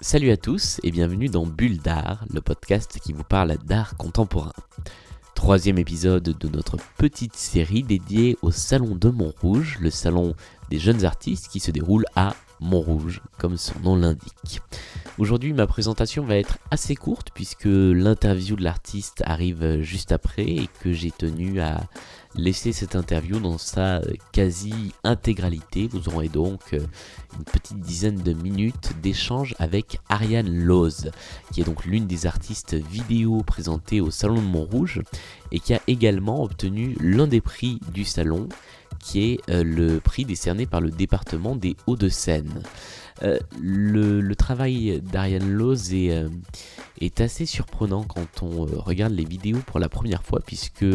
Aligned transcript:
Salut 0.00 0.30
à 0.30 0.36
tous 0.36 0.80
et 0.82 0.90
bienvenue 0.90 1.28
dans 1.28 1.46
Bulle 1.46 1.78
d'art, 1.78 2.24
le 2.32 2.40
podcast 2.40 2.98
qui 3.02 3.12
vous 3.12 3.24
parle 3.24 3.56
d'art 3.64 3.96
contemporain. 3.96 4.52
Troisième 5.34 5.78
épisode 5.78 6.24
de 6.24 6.48
notre 6.48 6.76
petite 6.98 7.36
série 7.36 7.82
dédiée 7.82 8.36
au 8.42 8.50
Salon 8.50 8.94
de 8.94 9.08
Montrouge, 9.08 9.78
le 9.80 9.90
salon 9.90 10.34
des 10.68 10.78
jeunes 10.78 11.04
artistes 11.04 11.48
qui 11.48 11.60
se 11.60 11.70
déroule 11.70 12.04
à 12.14 12.34
Montrouge, 12.60 13.22
comme 13.38 13.56
son 13.56 13.78
nom 13.80 13.96
l'indique. 13.96 14.60
Aujourd'hui, 15.18 15.52
ma 15.52 15.66
présentation 15.66 16.24
va 16.24 16.36
être 16.36 16.58
assez 16.70 16.94
courte 16.94 17.28
puisque 17.34 17.64
l'interview 17.66 18.56
de 18.56 18.62
l'artiste 18.62 19.22
arrive 19.24 19.80
juste 19.80 20.12
après 20.12 20.46
et 20.46 20.68
que 20.82 20.92
j'ai 20.92 21.10
tenu 21.10 21.60
à 21.60 21.80
laisser 22.36 22.72
cette 22.72 22.96
interview 22.96 23.40
dans 23.40 23.58
sa 23.58 24.00
quasi-intégralité. 24.32 25.88
Vous 25.90 26.08
aurez 26.08 26.28
donc 26.28 26.60
euh, 26.72 26.80
une 27.36 27.44
petite 27.44 27.80
dizaine 27.80 28.22
de 28.22 28.32
minutes 28.32 28.92
d'échange 29.02 29.54
avec 29.58 29.98
Ariane 30.08 30.50
Loz, 30.64 31.10
qui 31.52 31.60
est 31.60 31.64
donc 31.64 31.84
l'une 31.84 32.06
des 32.06 32.26
artistes 32.26 32.74
vidéo 32.74 33.42
présentées 33.42 34.00
au 34.00 34.10
Salon 34.10 34.36
de 34.36 34.46
Montrouge 34.46 35.02
et 35.52 35.60
qui 35.60 35.74
a 35.74 35.80
également 35.86 36.42
obtenu 36.42 36.96
l'un 37.00 37.26
des 37.26 37.40
prix 37.40 37.80
du 37.92 38.04
salon, 38.04 38.48
qui 39.00 39.32
est 39.32 39.50
euh, 39.50 39.64
le 39.64 40.00
prix 40.00 40.24
décerné 40.24 40.66
par 40.66 40.80
le 40.80 40.90
département 40.90 41.56
des 41.56 41.76
Hauts-de-Seine. 41.86 42.62
Euh, 43.22 43.38
le, 43.60 44.34
travail 44.34 45.02
d'Ariane 45.02 45.50
Loz 45.50 45.92
est, 45.92 46.24
est, 47.00 47.20
assez 47.20 47.44
surprenant 47.44 48.04
quand 48.04 48.42
on 48.42 48.64
regarde 48.64 49.12
les 49.12 49.24
vidéos 49.24 49.58
pour 49.66 49.78
la 49.78 49.90
première 49.90 50.22
fois, 50.22 50.40
puisque 50.44 50.86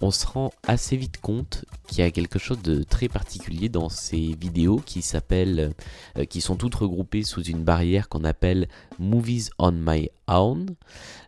on 0.00 0.10
se 0.10 0.26
rend 0.26 0.52
assez 0.66 0.96
vite 0.96 1.20
compte 1.20 1.64
qu'il 1.86 1.98
y 1.98 2.02
a 2.02 2.10
quelque 2.10 2.38
chose 2.38 2.60
de 2.62 2.82
très 2.82 3.08
particulier 3.08 3.68
dans 3.68 3.88
ces 3.88 4.34
vidéos 4.38 4.76
qui 4.84 5.02
s'appellent, 5.02 5.72
euh, 6.18 6.24
qui 6.24 6.40
sont 6.40 6.56
toutes 6.56 6.74
regroupées 6.74 7.22
sous 7.22 7.42
une 7.42 7.64
barrière 7.64 8.08
qu'on 8.08 8.24
appelle 8.24 8.68
Movies 8.98 9.50
on 9.58 9.72
My 9.72 10.10
Own, 10.26 10.74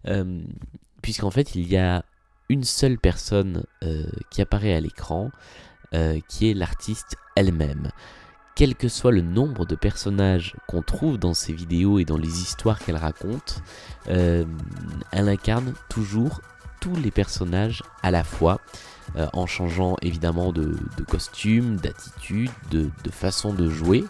euh, 0.06 0.42
puisqu'en 1.02 1.30
fait 1.30 1.54
il 1.54 1.68
y 1.68 1.76
a 1.76 2.04
une 2.48 2.64
seule 2.64 2.98
personne 2.98 3.64
euh, 3.82 4.04
qui 4.30 4.42
apparaît 4.42 4.74
à 4.74 4.80
l'écran, 4.80 5.30
qui 6.28 6.50
est 6.50 6.54
l'artiste 6.54 7.16
elle-même. 7.34 7.90
Quel 8.54 8.74
que 8.74 8.88
soit 8.88 9.12
le 9.12 9.20
nombre 9.20 9.66
de 9.66 9.74
personnages 9.74 10.54
qu'on 10.66 10.82
trouve 10.82 11.18
dans 11.18 11.34
ces 11.34 11.52
vidéos 11.52 11.98
et 11.98 12.04
dans 12.04 12.16
les 12.16 12.40
histoires 12.40 12.78
qu'elle 12.78 12.96
raconte, 12.96 13.62
elle 14.06 14.48
incarne 15.12 15.74
toujours 15.88 16.40
les 16.94 17.10
personnages 17.10 17.82
à 18.02 18.10
la 18.10 18.24
fois, 18.24 18.60
euh, 19.16 19.26
en 19.32 19.46
changeant 19.46 19.96
évidemment 20.02 20.52
de, 20.52 20.76
costume, 21.08 21.76
d'attitude, 21.76 22.50
de, 22.70 22.90
façon 23.10 23.52
de 23.52 23.70
jouer. 23.70 24.04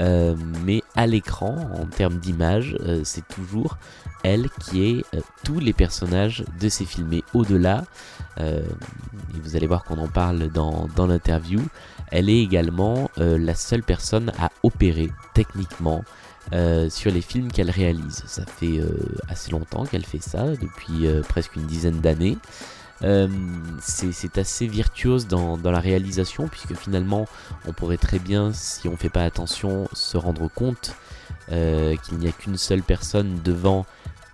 Euh, 0.00 0.36
mais 0.64 0.82
à 0.96 1.06
l'écran, 1.06 1.70
en 1.74 1.86
termes 1.86 2.18
d'image, 2.18 2.76
euh, 2.80 3.00
c'est 3.04 3.26
toujours 3.26 3.78
elle 4.22 4.48
qui 4.60 4.84
est 4.84 5.04
tous 5.44 5.60
les 5.60 5.72
personnages 5.72 6.44
de 6.60 6.68
ces 6.68 6.84
films. 6.84 7.12
Et 7.12 7.24
au-delà, 7.34 7.84
vous 8.36 9.56
allez 9.56 9.66
voir 9.66 9.84
qu'on 9.84 9.98
en 9.98 10.08
parle 10.08 10.48
dans 10.48 11.06
l'interview, 11.06 11.60
elle 12.10 12.28
est 12.28 12.40
également 12.40 13.10
la 13.16 13.54
seule 13.54 13.82
personne 13.82 14.32
à 14.38 14.50
opérer 14.62 15.10
techniquement 15.34 16.04
euh, 16.52 16.88
sur 16.88 17.10
les 17.10 17.20
films 17.20 17.52
qu'elle 17.52 17.70
réalise. 17.70 18.22
Ça 18.26 18.44
fait 18.46 18.78
euh, 18.78 18.88
assez 19.28 19.50
longtemps 19.50 19.84
qu'elle 19.84 20.04
fait 20.04 20.22
ça, 20.22 20.46
depuis 20.56 21.06
euh, 21.06 21.20
presque 21.22 21.56
une 21.56 21.66
dizaine 21.66 22.00
d'années. 22.00 22.38
c'est 23.80 24.38
assez 24.38 24.66
virtuose 24.66 25.26
dans, 25.26 25.58
la 25.62 25.80
réalisation, 25.80 26.48
puisque 26.48 26.74
finalement, 26.74 27.26
on 27.66 27.72
pourrait 27.72 27.98
très 27.98 28.18
bien, 28.18 28.52
si 28.52 28.88
on 28.88 28.92
ne 28.92 28.96
fait 28.96 29.10
pas 29.10 29.24
attention, 29.24 29.88
se 29.92 30.16
rendre 30.16 30.48
compte 30.48 30.94
qu'il 31.48 32.18
n'y 32.18 32.28
a 32.28 32.32
qu'une 32.32 32.58
seule 32.58 32.82
personne 32.82 33.40
devant 33.42 33.86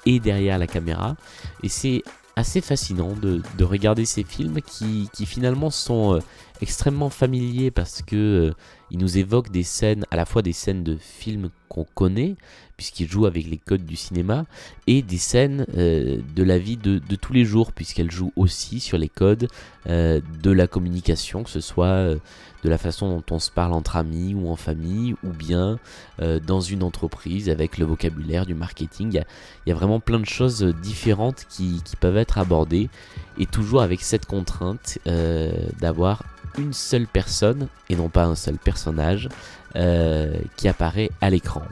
et 0.07 0.19
derrière 0.19 0.59
la 0.59 0.67
caméra. 0.67 1.17
Et 1.63 1.69
c'est 1.69 2.03
assez 2.37 2.61
fascinant 2.61 3.13
de, 3.13 3.43
regarder 3.65 4.05
ces 4.05 4.25
films 4.25 4.61
qui, 4.63 5.09
finalement 5.27 5.71
sont 5.71 6.21
extrêmement 6.61 7.11
familiers 7.11 7.71
parce 7.71 8.03
que 8.03 8.55
ils 8.95 8.99
nous 8.99 9.19
évoquent 9.19 9.51
des 9.51 9.65
scènes, 9.65 10.05
à 10.13 10.17
la 10.17 10.25
fois 10.25 10.41
des 10.41 10.53
scènes 10.53 10.85
de 10.85 10.97
films 10.97 11.51
qu'on 11.69 11.85
connaît, 11.95 12.37
puisqu'il 12.77 13.09
joue 13.09 13.27
avec 13.27 13.45
les 13.47 13.57
codes 13.57 13.85
du 13.85 13.97
cinéma, 13.97 14.45
et 14.87 15.03
des 15.03 15.19
scènes 15.19 15.67
euh, 15.77 16.19
de 16.37 16.43
la 16.45 16.59
vie 16.59 16.77
de, 16.77 17.01
tous 17.17 17.33
les 17.33 17.45
jours, 17.45 17.73
puisqu'elle 17.73 18.11
joue 18.11 18.33
aussi 18.37 18.79
sur 18.79 18.97
les 18.97 19.09
codes 19.09 19.49
euh, 19.89 20.21
de 20.43 20.51
la 20.53 20.69
communication, 20.69 21.43
que 21.43 21.51
ce 21.51 21.61
soit 21.61 21.87
euh, 21.87 22.19
de 22.63 22.69
la 22.69 22.79
façon 22.79 23.09
dont 23.09 23.25
on 23.35 23.41
se 23.41 23.51
parle 23.51 23.73
entre 23.73 23.97
amis 23.97 24.35
ou 24.35 24.49
en 24.49 24.57
famille, 24.57 25.17
ou 25.25 25.31
bien 25.31 25.79
dans 26.47 26.61
une 26.61 26.83
entreprise 26.83 27.51
avec 27.51 27.77
le 27.77 27.85
vocabulaire 27.85 28.47
du 28.47 28.55
marketing. 28.55 29.11
Il 29.11 29.69
y, 29.69 29.73
a, 29.73 29.75
vraiment 29.75 30.01
plein 30.01 30.19
de 30.19 30.25
choses 30.25 30.63
différentes 30.63 31.45
qui, 31.51 31.83
peuvent 32.01 32.17
être 32.17 32.39
abordées, 32.39 32.89
et 33.39 33.47
toujours 33.47 33.83
avec 33.83 34.01
cette 34.03 34.27
contrainte 34.27 34.99
d'avoir 35.81 36.23
une 36.59 36.73
seule 36.73 37.07
personne, 37.07 37.69
et 37.89 37.97
non 37.97 38.09
pas 38.09 38.25
un 38.25 38.35
seul 38.35 38.59
personnage, 38.59 39.29
euh, 39.77 40.35
qui 40.57 40.69
apparaît 40.69 41.11
à 41.21 41.31
l'écran. 41.31 41.63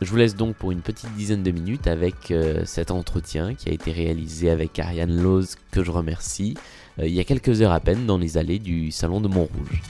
Je 0.00 0.10
vous 0.10 0.16
laisse 0.16 0.36
donc 0.36 0.54
pour 0.56 0.70
une 0.70 0.82
petite 0.82 1.12
dizaine 1.14 1.42
de 1.42 1.50
minutes 1.50 1.86
avec 1.86 2.30
euh, 2.30 2.62
cet 2.64 2.90
entretien 2.90 3.54
qui 3.54 3.70
a 3.70 3.72
été 3.72 3.90
réalisé 3.90 4.50
avec 4.50 4.78
Ariane 4.78 5.20
Loz, 5.20 5.56
que 5.70 5.82
je 5.82 5.90
remercie, 5.90 6.56
euh, 7.00 7.06
il 7.06 7.14
y 7.14 7.20
a 7.20 7.24
quelques 7.24 7.62
heures 7.62 7.72
à 7.72 7.80
peine 7.80 8.06
dans 8.06 8.18
les 8.18 8.36
allées 8.38 8.58
du 8.58 8.90
Salon 8.90 9.20
de 9.20 9.28
Montrouge. 9.28 9.82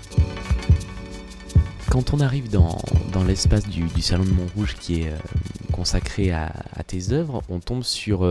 Quand 1.95 2.13
on 2.13 2.19
arrive 2.19 2.51
dans, 2.51 3.23
l'espace 3.25 3.69
du, 3.69 3.89
Salon 4.03 4.25
de 4.25 4.31
Montrouge 4.31 4.75
qui 4.75 5.03
est 5.03 5.13
consacré 5.71 6.33
à, 6.33 6.53
tes 6.85 7.13
œuvres, 7.13 7.41
on 7.49 7.61
tombe 7.61 7.85
sur 7.85 8.29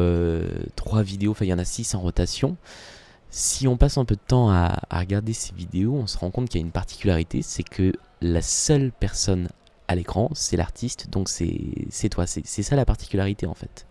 trois 0.76 1.02
vidéos, 1.02 1.32
enfin 1.32 1.46
il 1.46 1.48
y 1.48 1.54
en 1.54 1.60
a 1.60 1.64
six 1.64 1.96
en 1.96 2.02
rotation. 2.02 2.58
Si 3.30 3.66
on 3.70 3.78
passe 3.78 3.98
un 3.98 4.04
peu 4.04 4.16
de 4.16 4.22
temps 4.28 4.50
à, 4.50 4.82
regarder 4.92 5.32
ces 5.32 5.54
vidéos, 5.56 5.94
on 5.94 6.08
se 6.08 6.18
rend 6.18 6.30
compte 6.30 6.50
qu'il 6.50 6.60
y 6.60 6.62
a 6.62 6.66
une 6.66 6.74
particularité, 6.74 7.42
c'est 7.42 7.64
que 7.64 7.94
la 8.20 8.42
seule 8.42 8.92
personne 8.92 9.48
à 9.88 9.96
l'écran, 9.96 10.30
c'est 10.34 10.58
l'artiste, 10.58 11.10
donc 11.10 11.30
c'est 11.30 12.10
toi. 12.12 12.28
C'est 12.28 12.64
ça 12.64 12.76
la 12.76 12.84
particularité 12.84 13.46
en 13.46 13.54
fait. 13.54 13.86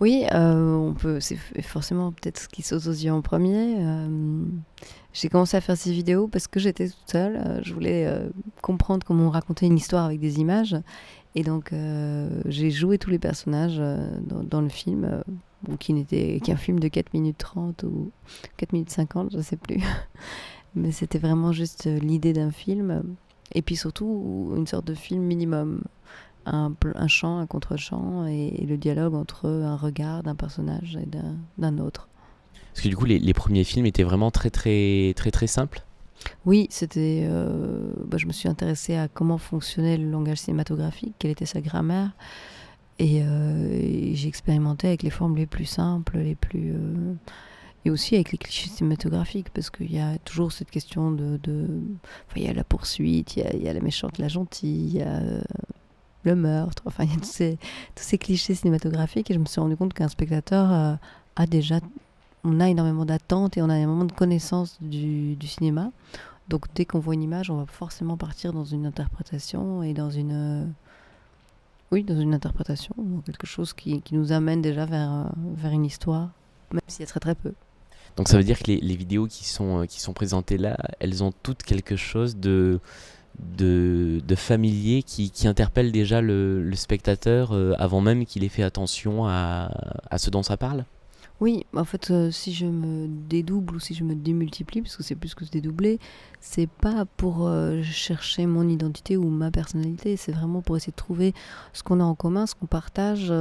Oui, 0.00 0.24
euh, 0.32 0.74
on 0.74 0.94
peut. 0.94 1.20
C'est 1.20 1.36
forcément 1.62 2.12
peut-être 2.12 2.40
ce 2.40 2.48
qui 2.48 2.62
saute 2.62 2.86
aux 2.86 2.92
yeux 2.92 3.12
en 3.12 3.22
premier. 3.22 3.76
Euh, 3.78 4.44
j'ai 5.12 5.28
commencé 5.28 5.56
à 5.56 5.60
faire 5.60 5.76
ces 5.76 5.92
vidéos 5.92 6.26
parce 6.26 6.48
que 6.48 6.58
j'étais 6.58 6.88
toute 6.88 7.10
seule. 7.10 7.36
Euh, 7.36 7.60
je 7.62 7.72
voulais 7.72 8.12
comprendre 8.62 9.06
comment 9.06 9.30
raconter 9.30 9.66
une 9.66 9.76
histoire 9.76 10.04
avec 10.04 10.18
des 10.20 10.40
images, 10.40 10.76
et 11.34 11.42
donc 11.42 11.72
j'ai 12.46 12.70
joué 12.70 12.98
tous 12.98 13.10
les 13.10 13.18
personnages 13.18 13.78
dans, 13.78 14.42
dans, 14.42 14.60
le 14.60 14.68
film 14.68 15.22
qui 15.78 15.92
n'était 15.92 16.40
qu'un 16.42 16.56
film 16.56 16.80
de 16.80 16.88
4 16.88 17.14
minutes 17.14 17.38
30 17.38 17.84
ou 17.84 18.10
4 18.56 18.72
minutes 18.72 18.90
50, 18.90 19.32
je 19.32 19.36
ne 19.36 19.42
sais 19.42 19.56
plus. 19.56 19.80
Mais 20.74 20.90
c'était 20.90 21.18
vraiment 21.18 21.52
juste 21.52 21.86
euh, 21.86 21.98
l'idée 21.98 22.32
d'un 22.32 22.50
film. 22.50 23.02
Et 23.54 23.62
puis 23.62 23.76
surtout, 23.76 24.52
une 24.56 24.66
sorte 24.66 24.86
de 24.86 24.94
film 24.94 25.22
minimum. 25.22 25.82
Un, 26.44 26.74
un 26.94 27.08
chant, 27.08 27.38
un 27.38 27.46
contre-chant 27.46 28.26
et, 28.26 28.64
le 28.66 28.76
dialogue 28.76 29.14
entre 29.14 29.48
un 29.48 29.76
regard 29.76 30.22
d'un 30.22 30.34
personnage 30.34 30.98
et 31.00 31.08
d'un 31.58 31.78
autre. 31.78 32.08
Parce 32.72 32.82
que 32.82 32.88
du 32.88 32.96
coup, 32.96 33.04
les, 33.04 33.34
premiers 33.34 33.64
films 33.64 33.86
étaient 33.86 34.02
vraiment 34.02 34.30
très, 34.30 34.50
très, 34.50 35.12
très, 35.16 35.30
très 35.30 35.46
simples 35.46 35.84
oui, 36.46 36.68
c'était. 36.70 37.26
Euh, 37.28 37.92
bah, 38.06 38.16
je 38.16 38.26
me 38.26 38.32
suis 38.32 38.48
intéressée 38.48 38.94
à 38.94 39.08
comment 39.08 39.38
fonctionnait 39.38 39.96
le 39.96 40.08
langage 40.08 40.38
cinématographique, 40.38 41.16
quelle 41.18 41.32
était 41.32 41.46
sa 41.46 41.60
grammaire, 41.60 42.12
euh, 43.00 43.68
et, 43.72 44.14
j'ai 44.14 44.28
expérimenté 44.28 44.88
avec 44.88 45.02
les 45.02 45.10
formes 45.10 45.36
les 45.36 45.46
plus 45.46 45.64
simples, 45.64 46.18
les 46.18 46.34
plus. 46.34 46.72
Euh, 46.72 47.14
et 47.84 47.90
aussi 47.90 48.14
avec 48.14 48.30
les 48.30 48.38
clichés 48.38 48.70
cinématographiques, 48.70 49.50
parce 49.50 49.68
qu'il 49.68 49.92
y 49.92 49.98
a 49.98 50.16
toujours 50.18 50.52
cette 50.52 50.70
question 50.70 51.10
de. 51.10 51.40
il 52.36 52.42
y 52.42 52.48
a 52.48 52.52
la 52.52 52.62
poursuite, 52.62 53.36
il 53.36 53.62
y 53.62 53.68
a, 53.68 53.72
la 53.72 53.80
méchante, 53.80 54.18
la 54.18 54.28
gentille, 54.28 54.86
il 54.86 54.96
y 54.96 55.02
a 55.02 55.16
euh, 55.16 55.42
le 56.24 56.34
meurtre, 56.34 56.82
enfin, 56.86 57.04
il 57.04 57.10
y 57.10 57.16
a 57.16 57.18
tous 57.18 57.24
ces, 57.24 57.58
tous 57.94 58.04
ces 58.04 58.18
clichés 58.18 58.54
cinématographiques, 58.54 59.30
et 59.30 59.34
je 59.34 59.38
me 59.38 59.46
suis 59.46 59.60
rendu 59.60 59.76
compte 59.76 59.94
qu'un 59.94 60.08
spectateur 60.08 60.98
a 61.36 61.46
déjà. 61.46 61.80
On 62.44 62.58
a 62.58 62.68
énormément 62.68 63.04
d'attentes 63.04 63.56
et 63.56 63.62
on 63.62 63.70
a 63.70 63.78
énormément 63.78 64.04
de 64.04 64.12
connaissances 64.12 64.76
du, 64.80 65.36
du 65.36 65.46
cinéma. 65.46 65.92
Donc 66.48 66.66
dès 66.74 66.84
qu'on 66.84 66.98
voit 66.98 67.14
une 67.14 67.22
image, 67.22 67.50
on 67.50 67.56
va 67.56 67.66
forcément 67.66 68.16
partir 68.16 68.52
dans 68.52 68.64
une 68.64 68.84
interprétation 68.84 69.84
et 69.84 69.94
dans 69.94 70.10
une 70.10 70.74
oui, 71.92 72.02
dans 72.02 72.18
une 72.18 72.32
interprétation, 72.32 72.94
quelque 73.26 73.46
chose 73.46 73.74
qui, 73.74 74.00
qui 74.00 74.14
nous 74.14 74.32
amène 74.32 74.62
déjà 74.62 74.86
vers, 74.86 75.12
euh, 75.12 75.24
vers 75.56 75.72
une 75.72 75.84
histoire, 75.84 76.30
même 76.72 76.80
s'il 76.86 77.00
y 77.00 77.04
a 77.04 77.06
très 77.06 77.20
très 77.20 77.34
peu. 77.34 77.52
Donc 78.16 78.28
ça 78.28 78.38
veut 78.38 78.44
dire 78.44 78.58
que 78.58 78.64
les, 78.64 78.78
les, 78.78 78.96
vidéos 78.96 79.26
qui 79.26 79.44
sont, 79.44 79.82
euh, 79.82 79.84
qui 79.84 80.00
sont 80.00 80.14
présentées 80.14 80.56
là, 80.56 80.76
elles 81.00 81.22
ont 81.22 81.32
toutes 81.42 81.62
quelque 81.62 81.96
chose 81.96 82.36
de, 82.36 82.80
de, 83.38 84.20
de 84.26 84.34
familier 84.34 85.02
qui, 85.02 85.30
interpelle 85.44 85.92
déjà 85.92 86.20
le, 86.20 86.70
spectateur 86.74 87.52
euh, 87.52 87.74
avant 87.78 88.00
même 88.00 88.24
qu'il 88.24 88.44
ait 88.44 88.48
fait 88.48 88.62
attention 88.62 89.26
à, 89.26 89.70
ce 90.16 90.30
dont 90.30 90.42
ça 90.42 90.56
parle? 90.56 90.84
Oui, 91.40 91.66
en 91.74 91.84
fait, 91.84 92.12
euh, 92.12 92.30
si 92.30 92.52
je 92.52 92.66
me 92.66 93.08
dédouble 93.08 93.74
ou 93.74 93.80
si 93.80 93.94
je 93.94 94.04
me 94.04 94.14
démultiplie, 94.14 94.80
parce 94.80 94.96
que 94.96 95.02
c'est 95.02 95.16
plus 95.16 95.34
que 95.34 95.44
se 95.44 95.50
dédoubler, 95.50 95.98
c'est 96.38 96.68
pas 96.68 97.04
pour 97.16 97.48
euh, 97.48 97.82
chercher 97.82 98.46
mon 98.46 98.68
identité 98.68 99.16
ou 99.16 99.28
ma 99.28 99.50
personnalité, 99.50 100.16
c'est 100.16 100.30
vraiment 100.30 100.62
pour 100.62 100.76
essayer 100.76 100.92
de 100.92 100.96
trouver 100.96 101.34
ce 101.72 101.82
qu'on 101.82 101.98
a 101.98 102.04
en 102.04 102.14
commun, 102.14 102.46
ce 102.46 102.54
qu'on 102.54 102.66
partage. 102.66 103.32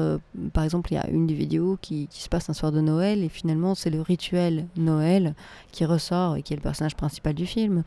Par 0.51 0.63
exemple, 0.63 0.91
il 0.91 0.95
y 0.95 0.97
a 0.97 1.07
une 1.11 1.27
des 1.27 1.35
vidéos 1.35 1.77
qui 1.79 2.07
se 2.09 2.27
passe 2.27 2.49
un 2.49 2.53
soir 2.53 2.71
de 2.71 2.81
Noël 2.81 3.23
et 3.23 3.29
finalement, 3.29 3.75
c'est 3.75 3.91
le 3.91 4.01
rituel 4.01 4.65
Noël 4.77 5.35
qui 5.71 5.85
ressort 5.85 6.37
et 6.37 6.41
qui 6.41 6.53
est 6.53 6.57
le 6.57 6.63
personnage 6.63 6.95
principal 6.95 7.35
du 7.35 7.45
film. 7.45 7.83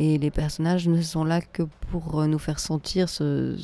Et 0.00 0.16
les 0.16 0.30
personnages 0.30 0.86
ne 0.86 1.02
sont 1.02 1.24
là 1.24 1.40
que 1.40 1.64
pour 1.90 2.20
euh, 2.20 2.26
nous 2.26 2.38
faire 2.38 2.60
sentir 2.60 3.08
ce, 3.08 3.56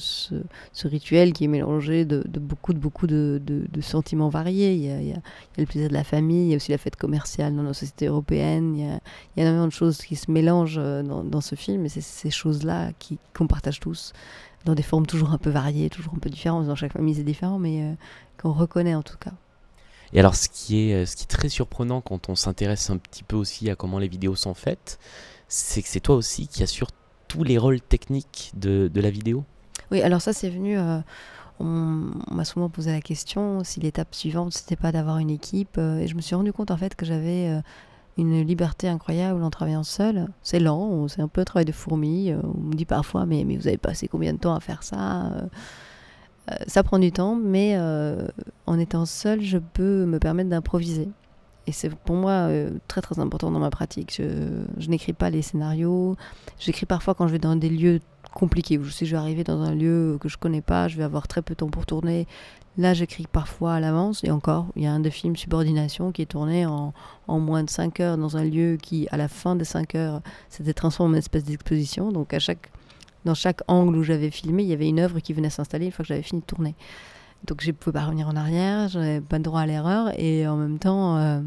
rituel 0.82 1.32
qui 1.32 1.44
est 1.44 1.48
mélangé 1.48 2.04
de, 2.04 2.24
beaucoup, 2.38 2.72
de, 2.72 2.78
beaucoup 2.78 3.06
de, 3.06 3.40
sentiments 3.80 4.28
variés. 4.28 4.74
Il 4.74 5.06
y, 5.06 5.12
a, 5.12 5.16
le 5.56 5.64
plaisir 5.64 5.88
de 5.88 5.94
la 5.94 6.02
famille, 6.02 6.46
il 6.46 6.50
y 6.50 6.54
a 6.54 6.56
aussi 6.56 6.72
la 6.72 6.78
fête 6.78 6.96
commerciale 6.96 7.54
dans 7.54 7.62
nos 7.62 7.72
sociétés 7.72 8.06
européennes. 8.06 8.74
Il 8.76 8.84
y 8.84 8.90
a, 8.90 9.00
il 9.36 9.40
y 9.40 9.42
énormément 9.42 9.66
de 9.66 9.72
choses 9.72 9.98
qui 9.98 10.16
se 10.16 10.30
mélangent 10.30 10.78
euh, 10.78 11.02
dans, 11.02 11.22
dans 11.22 11.40
ce 11.40 11.54
film 11.54 11.86
et 11.86 11.88
c'est 11.88 12.00
ces 12.00 12.30
choses-là 12.30 12.90
qu'on 13.32 13.46
partage 13.46 13.78
tous 13.78 14.12
dans 14.64 14.74
des 14.74 14.82
formes 14.82 15.06
toujours 15.06 15.30
un 15.30 15.38
peu 15.38 15.50
variées, 15.50 15.90
toujours 15.90 16.14
un 16.14 16.18
peu 16.18 16.30
différentes. 16.30 16.66
Dans 16.66 16.74
chaque 16.74 16.92
famille, 16.92 17.14
c'est 17.14 17.22
différent, 17.22 17.58
mais 17.58 17.82
euh, 17.82 17.94
qu'on 18.40 18.52
reconnaît 18.52 18.94
en 18.94 19.02
tout 19.02 19.18
cas. 19.18 19.32
Et 20.12 20.20
alors, 20.20 20.34
ce 20.34 20.48
qui 20.48 20.90
est, 20.90 21.06
ce 21.06 21.16
qui 21.16 21.24
est 21.24 21.28
très 21.28 21.48
surprenant 21.48 22.00
quand 22.00 22.28
on 22.28 22.34
s'intéresse 22.34 22.88
un 22.90 22.98
petit 22.98 23.22
peu 23.24 23.36
aussi 23.36 23.68
à 23.68 23.76
comment 23.76 23.98
les 23.98 24.08
vidéos 24.08 24.36
sont 24.36 24.54
faites, 24.54 24.98
c'est 25.48 25.82
que 25.82 25.88
c'est 25.88 26.00
toi 26.00 26.16
aussi 26.16 26.48
qui 26.48 26.62
assure 26.62 26.88
tous 27.28 27.44
les 27.44 27.58
rôles 27.58 27.80
techniques 27.80 28.52
de, 28.54 28.90
la 28.94 29.10
vidéo 29.10 29.44
Oui, 29.90 30.02
alors 30.02 30.20
ça 30.20 30.32
c'est 30.32 30.50
venu, 30.50 30.78
euh, 30.78 31.00
on, 31.58 31.66
m'a 32.30 32.44
souvent 32.44 32.68
posé 32.68 32.92
la 32.92 33.00
question 33.00 33.64
si 33.64 33.80
l'étape 33.80 34.14
suivante 34.14 34.52
c'était 34.52 34.76
pas 34.76 34.92
d'avoir 34.92 35.18
une 35.18 35.30
équipe, 35.30 35.76
euh, 35.78 35.98
et 35.98 36.06
je 36.06 36.14
me 36.14 36.20
suis 36.20 36.34
rendu 36.34 36.52
compte 36.52 36.70
en 36.70 36.76
fait 36.76 36.94
que 36.94 37.04
j'avais 37.04 37.48
euh, 37.48 37.60
une 38.18 38.42
liberté 38.42 38.88
incroyable 38.88 39.42
en 39.42 39.50
travaillant 39.50 39.82
seul. 39.82 40.28
C'est 40.42 40.60
lent, 40.60 41.08
c'est 41.08 41.20
un 41.20 41.28
peu 41.28 41.40
un 41.40 41.44
travail 41.44 41.64
de 41.64 41.72
fourmi, 41.72 42.32
on 42.32 42.60
me 42.60 42.74
dit 42.74 42.84
parfois 42.84 43.26
mais, 43.26 43.44
mais 43.44 43.56
vous 43.56 43.66
avez 43.66 43.78
passé 43.78 44.06
combien 44.06 44.32
de 44.32 44.38
temps 44.38 44.54
à 44.54 44.60
faire 44.60 44.82
ça 44.82 45.48
ça 46.66 46.82
prend 46.82 46.98
du 46.98 47.10
temps, 47.10 47.36
mais 47.36 47.74
en 48.66 48.78
étant 48.78 49.06
seul, 49.06 49.40
je 49.40 49.56
peux 49.56 50.04
me 50.04 50.18
permettre 50.18 50.50
d'improviser. 50.50 51.08
Et 51.66 51.72
c'est 51.72 51.94
pour 51.94 52.16
moi 52.16 52.30
euh, 52.48 52.70
très 52.88 53.00
très 53.00 53.18
important 53.18 53.50
dans 53.50 53.58
ma 53.58 53.70
pratique. 53.70 54.14
Je, 54.18 54.88
n'écris 54.88 55.12
pas 55.12 55.30
les 55.30 55.42
scénarios. 55.42 56.16
J'écris 56.58 56.86
parfois 56.86 57.14
quand 57.14 57.26
je 57.26 57.32
vais 57.32 57.38
dans 57.38 57.56
des 57.56 57.70
lieux 57.70 58.00
compliqués, 58.34 58.78
où 58.78 58.84
je 58.84 59.04
vais 59.04 59.16
arriver 59.16 59.44
dans 59.44 59.62
un 59.62 59.74
lieu 59.74 60.18
que 60.20 60.28
je 60.28 60.36
connais 60.36 60.60
pas, 60.60 60.88
je 60.88 60.96
vais 60.96 61.04
avoir 61.04 61.28
très 61.28 61.40
peu 61.40 61.54
de 61.54 61.58
temps 61.58 61.68
pour 61.68 61.86
tourner. 61.86 62.26
Là, 62.76 62.92
j'écris 62.92 63.26
parfois 63.30 63.74
à 63.74 63.80
l'avance. 63.80 64.24
Et 64.24 64.30
encore, 64.30 64.66
il 64.76 64.82
y 64.82 64.86
a 64.86 64.92
un 64.92 65.00
des 65.00 65.10
films 65.10 65.36
Subordination 65.36 66.12
qui 66.12 66.22
est 66.22 66.26
tourné 66.26 66.66
en, 66.66 66.92
moins 67.28 67.62
de 67.62 67.70
5 67.70 68.00
heures 68.00 68.18
dans 68.18 68.36
un 68.36 68.44
lieu 68.44 68.76
qui, 68.80 69.06
à 69.10 69.16
la 69.16 69.28
fin 69.28 69.54
des 69.54 69.64
5 69.64 69.94
heures, 69.94 70.20
s'était 70.48 70.74
transformé 70.74 71.16
en 71.16 71.18
espèce 71.18 71.44
d'exposition. 71.44 72.10
Donc 72.10 72.34
à 72.34 72.40
chaque, 72.40 72.70
dans 73.24 73.34
chaque 73.34 73.60
angle 73.68 73.96
où 73.96 74.02
j'avais 74.02 74.30
filmé, 74.30 74.64
il 74.64 74.68
y 74.68 74.72
avait 74.72 74.88
une 74.88 74.98
œuvre 74.98 75.20
qui 75.20 75.32
venait 75.32 75.50
s'installer 75.50 75.86
une 75.86 75.92
fois 75.92 76.02
que 76.02 76.08
j'avais 76.08 76.22
fini 76.22 76.40
de 76.40 76.46
tourner. 76.46 76.74
Donc 77.44 77.60
je 77.60 77.68
ne 77.68 77.72
pouvais 77.72 77.92
pas 77.92 78.04
revenir 78.04 78.28
en 78.28 78.36
arrière, 78.36 78.88
je 78.88 78.98
n'avais 78.98 79.20
pas 79.20 79.36
le 79.36 79.42
droit 79.42 79.60
à 79.60 79.66
l'erreur. 79.66 80.18
Et 80.18 80.46
en 80.48 80.56
même 80.56 80.78
temps, 80.78 81.18
euh, 81.18 81.40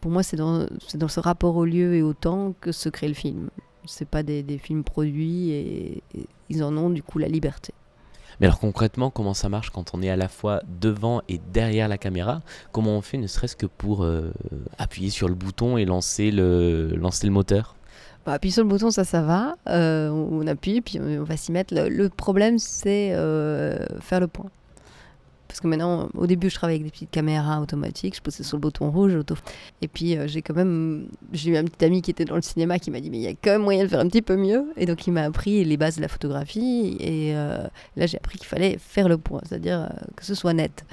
pour 0.00 0.10
moi, 0.10 0.22
c'est 0.22 0.36
dans, 0.36 0.66
dans, 0.94 1.08
ce 1.08 1.20
rapport 1.20 1.56
au 1.56 1.64
lieu 1.64 1.94
et 1.94 2.02
au 2.02 2.12
temps 2.12 2.54
que 2.60 2.70
se 2.70 2.88
crée 2.88 3.08
le 3.08 3.14
film. 3.14 3.50
Ce 3.84 4.04
pas 4.04 4.22
des, 4.22 4.42
des, 4.42 4.58
films 4.58 4.84
produits 4.84 5.50
et, 5.50 6.02
et, 6.14 6.26
ils 6.48 6.62
en 6.62 6.76
ont 6.76 6.88
du 6.88 7.02
coup 7.02 7.18
la 7.18 7.28
liberté. 7.28 7.74
Mais 8.40 8.46
alors 8.46 8.58
concrètement, 8.58 9.10
comment 9.10 9.34
ça 9.34 9.48
marche 9.48 9.70
quand 9.70 9.92
on 9.94 10.02
est 10.02 10.08
à 10.08 10.16
la 10.16 10.28
fois 10.28 10.62
devant 10.80 11.22
et 11.28 11.40
derrière 11.52 11.88
la 11.88 11.98
caméra? 11.98 12.42
Comment 12.72 12.96
on 12.96 13.00
fait 13.02 13.18
ne 13.18 13.26
serait-ce 13.26 13.56
que 13.56 13.66
pour 13.66 14.04
euh, 14.04 14.32
appuyer 14.78 15.10
sur 15.10 15.28
le 15.28 15.34
bouton 15.34 15.76
et 15.76 15.84
lancer 15.84 16.30
le, 16.30 16.94
lancer 16.96 17.26
le 17.26 17.32
moteur? 17.32 17.76
Bah, 18.24 18.32
appuyer 18.32 18.52
sur 18.52 18.62
le 18.62 18.68
bouton, 18.68 18.90
ça, 18.90 19.04
ça 19.04 19.20
va. 19.22 19.56
Euh, 19.68 20.08
on 20.08 20.46
appuie, 20.46 20.80
puis 20.80 20.98
on 21.00 21.24
va 21.24 21.36
s'y 21.36 21.52
mettre. 21.52 21.74
Le, 21.74 21.88
le 21.88 22.08
problème, 22.08 22.58
c'est 22.58 23.10
faire 24.00 24.20
le 24.20 24.28
point. 24.28 24.50
Parce 25.54 25.60
que 25.60 25.68
maintenant, 25.68 26.08
au 26.14 26.26
début, 26.26 26.50
je 26.50 26.56
travaillais 26.56 26.80
avec 26.80 26.86
des 26.86 26.90
petites 26.90 27.12
caméras 27.12 27.60
automatiques, 27.60 28.16
je 28.16 28.20
posais 28.20 28.42
sur 28.42 28.56
le 28.56 28.60
bouton 28.60 28.90
rouge. 28.90 29.14
Auto... 29.14 29.36
Et 29.82 29.86
puis, 29.86 30.18
euh, 30.18 30.26
j'ai 30.26 30.42
quand 30.42 30.56
même. 30.56 31.06
J'ai 31.32 31.52
eu 31.52 31.56
un 31.56 31.62
petit 31.62 31.84
ami 31.84 32.02
qui 32.02 32.10
était 32.10 32.24
dans 32.24 32.34
le 32.34 32.42
cinéma 32.42 32.80
qui 32.80 32.90
m'a 32.90 32.98
dit 32.98 33.08
Mais 33.08 33.18
il 33.18 33.22
y 33.22 33.28
a 33.28 33.34
quand 33.34 33.52
même 33.52 33.62
moyen 33.62 33.84
de 33.84 33.88
faire 33.88 34.00
un 34.00 34.08
petit 34.08 34.20
peu 34.20 34.34
mieux. 34.34 34.64
Et 34.76 34.84
donc, 34.84 35.06
il 35.06 35.12
m'a 35.12 35.22
appris 35.22 35.64
les 35.64 35.76
bases 35.76 35.94
de 35.94 36.00
la 36.00 36.08
photographie. 36.08 36.96
Et 36.98 37.36
euh, 37.36 37.68
là, 37.94 38.06
j'ai 38.06 38.16
appris 38.16 38.36
qu'il 38.36 38.48
fallait 38.48 38.78
faire 38.80 39.08
le 39.08 39.16
point, 39.16 39.42
c'est-à-dire 39.48 39.82
euh, 39.82 40.04
que 40.16 40.24
ce 40.24 40.34
soit 40.34 40.54
net. 40.54 40.84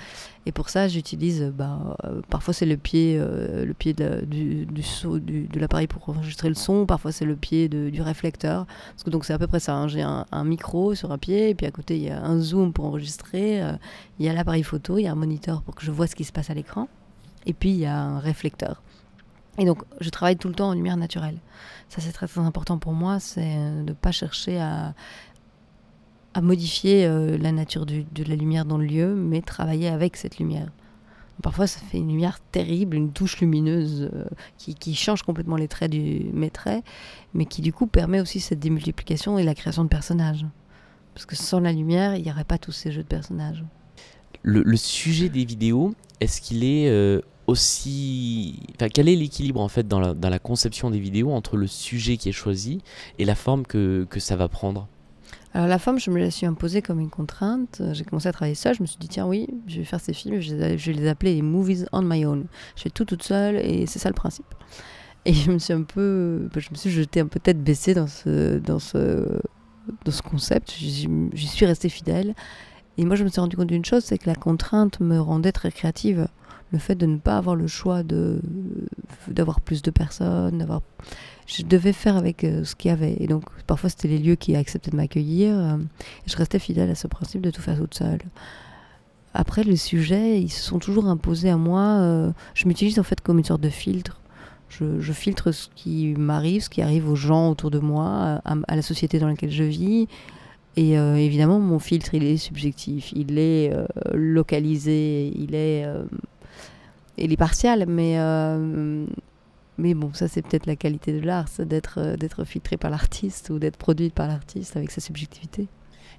Et 0.47 0.51
pour 0.51 0.69
ça, 0.69 0.87
j'utilise, 0.87 1.53
bah, 1.55 1.95
euh, 2.03 2.21
parfois 2.29 2.53
c'est 2.53 2.65
le 2.65 2.75
pied, 2.75 3.15
euh, 3.19 3.63
le 3.63 3.73
pied 3.75 3.93
de, 3.93 4.25
du, 4.25 4.65
du, 4.65 4.81
du, 5.19 5.47
de 5.47 5.59
l'appareil 5.59 5.85
pour 5.85 6.09
enregistrer 6.09 6.49
le 6.49 6.55
son, 6.55 6.87
parfois 6.87 7.11
c'est 7.11 7.25
le 7.25 7.35
pied 7.35 7.69
du 7.69 8.01
réflecteur. 8.01 8.65
Parce 8.65 9.03
que 9.03 9.11
donc 9.11 9.23
c'est 9.23 9.33
à 9.33 9.39
peu 9.39 9.45
près 9.45 9.59
ça. 9.59 9.75
Hein. 9.75 9.87
J'ai 9.87 10.01
un, 10.01 10.25
micro 10.43 10.95
sur 10.95 11.11
un 11.11 11.19
pied, 11.19 11.49
et 11.49 11.55
puis 11.55 11.67
à 11.67 11.71
côté 11.71 11.95
il 11.97 12.03
y 12.03 12.09
a 12.09 12.19
un 12.23 12.39
zoom 12.39 12.73
pour 12.73 12.85
enregistrer, 12.85 13.61
euh, 13.61 13.73
il 14.17 14.25
y 14.25 14.29
a 14.29 14.33
l'appareil 14.33 14.63
photo, 14.63 14.97
il 14.97 15.03
y 15.03 15.07
a 15.07 15.11
un 15.11 15.15
moniteur 15.15 15.61
pour 15.61 15.75
que 15.75 15.85
je 15.85 15.91
vois 15.91 16.07
ce 16.07 16.15
qui 16.15 16.23
se 16.23 16.31
passe 16.31 16.49
à 16.49 16.55
l'écran, 16.55 16.87
et 17.45 17.53
puis 17.53 17.69
il 17.69 17.77
y 17.77 17.85
a 17.85 17.99
un 18.01 18.19
réflecteur. 18.19 18.81
Et 19.59 19.65
donc 19.65 19.83
je 19.99 20.09
travaille 20.09 20.37
tout 20.37 20.47
le 20.47 20.55
temps 20.55 20.69
en 20.69 20.73
lumière 20.73 20.97
naturelle. 20.97 21.37
Ça 21.89 22.01
c'est 22.01 22.13
très, 22.13 22.27
très 22.27 22.41
important 22.41 22.79
pour 22.79 22.93
moi, 22.93 23.19
c'est 23.19 23.55
de 23.55 23.83
ne 23.83 23.93
pas 23.93 24.11
chercher 24.11 24.59
à 24.59 24.95
à 26.33 26.41
modifier 26.41 27.05
euh, 27.05 27.37
la 27.37 27.51
nature 27.51 27.85
de 27.85 28.23
la 28.23 28.35
lumière 28.35 28.65
dans 28.65 28.77
le 28.77 28.85
lieu, 28.85 29.15
mais 29.15 29.41
travailler 29.41 29.87
avec 29.87 30.15
cette 30.15 30.39
lumière. 30.39 30.71
Parfois, 31.41 31.65
ça 31.65 31.79
fait 31.79 31.97
une 31.97 32.09
lumière 32.09 32.39
terrible, 32.51 32.95
une 32.95 33.11
touche 33.11 33.39
lumineuse 33.39 34.09
euh, 34.13 34.25
qui, 34.57 34.95
change 34.95 35.23
complètement 35.23 35.55
les 35.55 35.67
traits 35.67 35.91
du 35.91 36.25
mes 36.33 36.51
traits, 36.51 36.83
mais 37.33 37.45
qui 37.45 37.61
du 37.61 37.73
coup 37.73 37.87
permet 37.87 38.21
aussi 38.21 38.39
cette 38.39 38.59
démultiplication 38.59 39.39
et 39.39 39.43
la 39.43 39.55
création 39.55 39.83
de 39.83 39.89
personnages. 39.89 40.45
Parce 41.13 41.25
que 41.25 41.35
sans 41.35 41.59
la 41.59 41.73
lumière, 41.73 42.15
il 42.15 42.23
n'y 42.23 42.31
aurait 42.31 42.43
pas 42.43 42.57
tous 42.57 42.71
ces 42.71 42.91
jeux 42.91 43.03
de 43.03 43.07
personnages. 43.07 43.63
Le, 44.43 44.75
sujet 44.75 45.29
des 45.29 45.45
vidéos, 45.45 45.93
est-ce 46.19 46.41
qu'il 46.41 46.63
est, 46.63 46.89
euh, 46.89 47.21
aussi... 47.47 48.59
Quel 48.93 49.07
est 49.07 49.15
l'équilibre 49.15 49.61
en 49.61 49.67
fait 49.67 49.87
dans 49.87 49.99
la, 49.99 50.39
conception 50.39 50.89
des 50.89 50.99
vidéos 50.99 51.31
entre 51.31 51.57
le 51.57 51.67
sujet 51.67 52.17
qui 52.17 52.29
est 52.29 52.33
choisi 52.33 52.81
et 53.19 53.25
la 53.25 53.35
forme 53.35 53.65
que 53.65 54.07
ça 54.17 54.35
va 54.35 54.47
prendre? 54.47 54.87
Alors 55.53 55.67
la 55.67 55.79
forme, 55.79 55.99
je 55.99 56.09
me 56.11 56.19
la 56.19 56.31
suis 56.31 56.45
imposée 56.45 56.81
comme 56.81 56.99
une 56.99 57.09
contrainte. 57.09 57.81
J'ai 57.91 58.05
commencé 58.05 58.27
à 58.27 58.31
travailler 58.31 58.55
seule. 58.55 58.75
Je 58.75 58.81
me 58.81 58.87
suis 58.87 58.97
dit, 58.97 59.09
tiens, 59.09 59.27
oui, 59.27 59.47
je 59.67 59.79
vais 59.79 59.83
faire 59.83 59.99
ces 59.99 60.13
films. 60.13 60.39
Je 60.39 60.55
vais 60.55 60.93
les 60.93 61.07
appeler 61.07 61.35
les 61.35 61.41
movies 61.41 61.87
on 61.91 62.03
my 62.03 62.25
own. 62.25 62.45
Je 62.77 62.83
fais 62.83 62.89
tout 62.89 63.03
toute 63.03 63.23
seule 63.23 63.57
et 63.57 63.85
c'est 63.85 63.99
ça 63.99 64.09
le 64.09 64.15
principe. 64.15 64.45
Et 65.25 65.33
je 65.33 65.51
me 65.51 65.59
suis 65.59 65.73
un 65.73 65.83
peu, 65.83 66.49
je 66.55 66.69
me 66.71 66.75
suis 66.75 66.89
jetée 66.89 67.19
un 67.19 67.27
peu 67.27 67.39
tête 67.39 67.61
baissée 67.61 67.93
dans 67.93 68.07
ce, 68.07 68.59
dans 68.59 68.79
ce, 68.79 69.39
dans 70.05 70.11
ce 70.11 70.21
concept. 70.21 70.73
J'y 70.77 71.47
suis 71.47 71.65
restée 71.65 71.89
fidèle. 71.89 72.33
Et 72.97 73.05
moi, 73.05 73.15
je 73.15 73.23
me 73.23 73.29
suis 73.29 73.41
rendu 73.41 73.57
compte 73.57 73.67
d'une 73.67 73.85
chose, 73.85 74.03
c'est 74.03 74.17
que 74.17 74.27
la 74.27 74.35
contrainte 74.35 74.99
me 74.99 75.19
rendait 75.19 75.51
très 75.51 75.71
créative. 75.71 76.27
Le 76.71 76.79
fait 76.79 76.95
de 76.95 77.05
ne 77.05 77.17
pas 77.17 77.37
avoir 77.37 77.55
le 77.55 77.67
choix 77.67 78.03
de 78.03 78.41
d'avoir 79.27 79.59
plus 79.59 79.81
de 79.81 79.91
personnes, 79.91 80.57
d'avoir 80.57 80.81
je 81.51 81.63
devais 81.63 81.93
faire 81.93 82.15
avec 82.15 82.43
euh, 82.43 82.63
ce 82.63 82.75
qu'il 82.75 82.89
y 82.89 82.93
avait. 82.93 83.17
Et 83.19 83.27
donc, 83.27 83.43
parfois, 83.67 83.89
c'était 83.89 84.07
les 84.07 84.19
lieux 84.19 84.35
qui 84.35 84.55
acceptaient 84.55 84.91
de 84.91 84.95
m'accueillir. 84.95 85.57
Euh, 85.57 85.77
je 86.25 86.37
restais 86.37 86.59
fidèle 86.59 86.89
à 86.89 86.95
ce 86.95 87.07
principe 87.07 87.41
de 87.41 87.51
tout 87.51 87.61
faire 87.61 87.77
toute 87.77 87.93
seule. 87.93 88.21
Après, 89.33 89.63
les 89.63 89.75
sujets, 89.75 90.39
ils 90.39 90.49
se 90.49 90.61
sont 90.61 90.79
toujours 90.79 91.07
imposés 91.07 91.49
à 91.49 91.57
moi. 91.57 91.81
Euh, 91.81 92.31
je 92.53 92.67
m'utilise 92.67 92.99
en 92.99 93.03
fait 93.03 93.21
comme 93.21 93.37
une 93.37 93.45
sorte 93.45 93.61
de 93.61 93.69
filtre. 93.69 94.21
Je, 94.69 95.11
filtre 95.11 95.51
ce 95.51 95.67
qui 95.75 96.13
m'arrive, 96.17 96.61
ce 96.61 96.69
qui 96.69 96.81
arrive 96.81 97.09
aux 97.09 97.15
gens 97.15 97.49
autour 97.49 97.71
de 97.71 97.79
moi, 97.79 98.41
à, 98.45 98.75
la 98.75 98.81
société 98.81 99.19
dans 99.19 99.27
laquelle 99.27 99.51
je 99.51 99.65
vis. 99.65 100.07
Et 100.77 100.93
évidemment, 100.93 101.59
mon 101.59 101.77
filtre, 101.77 102.13
il 102.13 102.23
est 102.23 102.37
subjectif, 102.37 103.11
il 103.13 103.37
est 103.37 103.73
localisé, 104.13 105.33
il 105.35 105.55
est, 105.55 105.85
il 107.17 107.31
est 107.31 107.37
partial, 107.37 107.85
mais 107.87 108.17
mais 109.81 109.93
bon, 109.93 110.13
ça 110.13 110.27
c'est 110.27 110.41
peut-être 110.41 110.67
la 110.67 110.75
qualité 110.75 111.11
de 111.11 111.25
l'art, 111.25 111.47
c'est 111.47 111.67
d'être 111.67 111.95
euh, 111.97 112.15
d'être 112.15 112.43
filtré 112.43 112.77
par 112.77 112.91
l'artiste 112.91 113.49
ou 113.49 113.59
d'être 113.59 113.77
produit 113.77 114.09
par 114.09 114.27
l'artiste 114.27 114.77
avec 114.77 114.91
sa 114.91 115.01
subjectivité. 115.01 115.67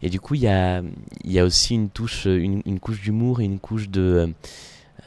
Et 0.02 0.11
du 0.11 0.18
coup, 0.18 0.34
il 0.34 0.42
y 0.42 0.49
a, 0.49 0.82
y 1.25 1.38
a 1.38 1.44
aussi 1.44 1.75
une, 1.76 1.88
touche, 1.88 2.25
une, 2.25 2.61
une 2.66 2.80
couche 2.80 3.00
d'humour 3.00 3.40
et 3.40 3.44
une 3.44 3.61
couche 3.61 3.88
de 3.88 4.00
euh, 4.00 4.26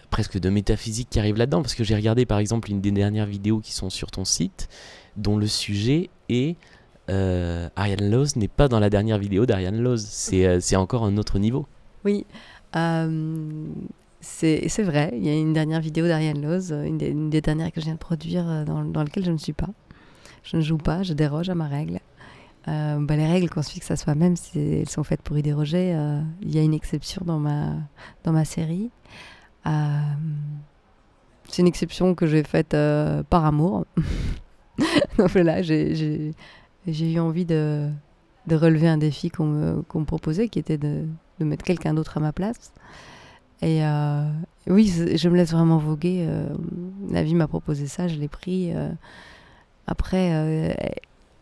presque 0.09 0.39
de 0.39 0.49
métaphysique 0.49 1.09
qui 1.09 1.19
arrive 1.19 1.35
là-dedans. 1.35 1.61
Parce 1.61 1.75
que 1.75 1.83
j'ai 1.83 1.95
regardé 1.95 2.25
par 2.25 2.39
exemple 2.39 2.71
une 2.71 2.79
des 2.79 2.91
dernières 2.91 3.25
vidéos 3.25 3.59
qui 3.59 3.73
sont 3.73 3.89
sur 3.89 4.09
ton 4.09 4.23
site, 4.23 4.69
dont 5.17 5.35
le 5.35 5.47
sujet 5.47 6.09
est 6.29 6.55
euh, 7.09 7.67
Ariane 7.75 8.09
Lowe 8.09 8.37
n'est 8.37 8.47
pas 8.47 8.69
dans 8.69 8.79
la 8.79 8.89
dernière 8.89 9.17
vidéo 9.17 9.45
d'Ariane 9.45 9.81
Lowe. 9.81 9.97
C'est 9.97 10.45
euh, 10.45 10.79
encore 10.79 11.03
un 11.03 11.17
autre 11.17 11.39
niveau. 11.39 11.67
Oui. 12.05 12.25
C'est 14.27 14.83
vrai, 14.83 15.11
il 15.13 15.23
y 15.23 15.29
a 15.29 15.37
une 15.37 15.53
dernière 15.53 15.79
vidéo 15.79 16.07
d'Ariane 16.07 16.41
Lowe, 16.41 16.73
une, 16.83 16.99
une, 17.01 17.29
des 17.29 17.41
dernières 17.41 17.71
que 17.71 17.79
je 17.79 17.85
viens 17.85 17.93
de 17.93 17.99
produire, 17.99 18.49
euh, 18.49 18.65
dans, 18.65 18.83
dans 18.83 19.03
laquelle 19.03 19.23
je 19.23 19.31
ne 19.31 19.37
suis 19.37 19.53
pas. 19.53 19.69
Je 20.43 20.57
ne 20.57 20.61
joue 20.61 20.77
pas, 20.77 21.03
je 21.03 21.13
déroge 21.13 21.49
à 21.49 21.55
ma 21.55 21.67
règle. 21.67 21.99
Euh, 22.67 22.97
bah, 22.99 23.15
les 23.15 23.27
règles 23.27 23.49
qu'on 23.49 23.61
se 23.61 23.69
fixe 23.69 23.91
à 23.91 23.95
soi-même, 23.95 24.33
elles 24.55 24.89
sont 24.89 25.03
faites 25.03 25.21
pour 25.21 25.37
y 25.37 25.43
déroger, 25.43 25.93
euh, 25.93 26.21
il 26.41 26.55
y 26.55 26.57
a 26.57 26.63
une 26.63 26.73
exception 26.73 27.21
dans 27.23 27.39
ma, 27.39 27.73
dans 28.23 28.31
ma 28.31 28.45
série. 28.45 28.89
Euh, 29.67 29.99
c'est 31.47 31.61
une 31.61 31.67
exception 31.67 32.15
que 32.15 32.25
j'ai 32.25 32.43
faite 32.43 32.73
euh, 32.73 33.21
par 33.29 33.45
amour. 33.45 33.85
Donc 35.17 35.29
voilà, 35.29 35.61
j'ai 35.61 36.33
eu 36.87 37.19
envie 37.19 37.45
de, 37.45 37.91
relever 38.49 38.87
un 38.87 38.97
défi 38.97 39.29
qu'on 39.29 39.45
me, 39.45 39.75
me, 39.75 40.05
proposait, 40.05 40.49
qui 40.49 40.57
était 40.57 40.79
de 40.79 41.05
mettre 41.39 41.63
quelqu'un 41.63 41.93
d'autre 41.93 42.17
à 42.17 42.19
ma 42.19 42.33
place. 42.33 42.73
Et 43.61 43.83
euh, 43.83 44.29
oui, 44.67 44.91
je 45.15 45.29
me 45.29 45.35
laisse 45.35 45.51
vraiment 45.51 45.77
voguer. 45.77 46.25
Euh, 46.27 46.47
la 47.09 47.23
vie 47.23 47.35
m'a 47.35 47.47
proposé 47.47 47.87
ça, 47.87 48.07
je 48.07 48.15
l'ai 48.15 48.27
pris. 48.27 48.71
après, 49.87 50.75